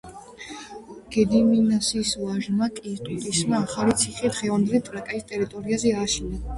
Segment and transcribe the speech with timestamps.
[1.15, 5.99] გედიმინასის ვაჟმა კეისტუტისმა ახალი ციხე დღევანდელი ტრაკაის ტერიტორიაზე.